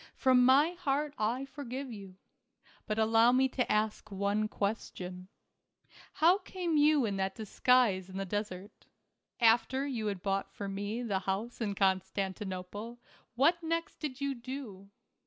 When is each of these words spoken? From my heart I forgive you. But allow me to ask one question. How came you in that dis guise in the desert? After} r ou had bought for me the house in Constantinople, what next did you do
From 0.15 0.43
my 0.43 0.71
heart 0.71 1.13
I 1.19 1.45
forgive 1.45 1.91
you. 1.93 2.15
But 2.87 2.97
allow 2.97 3.31
me 3.31 3.47
to 3.49 3.71
ask 3.71 4.09
one 4.11 4.47
question. 4.47 5.27
How 6.13 6.39
came 6.39 6.75
you 6.75 7.05
in 7.05 7.17
that 7.17 7.35
dis 7.35 7.59
guise 7.59 8.09
in 8.09 8.17
the 8.17 8.25
desert? 8.25 8.87
After} 9.39 9.81
r 9.83 9.85
ou 9.85 10.07
had 10.07 10.23
bought 10.23 10.51
for 10.51 10.67
me 10.67 11.03
the 11.03 11.19
house 11.19 11.61
in 11.61 11.75
Constantinople, 11.75 12.97
what 13.35 13.61
next 13.61 13.99
did 13.99 14.19
you 14.19 14.33
do 14.33 14.89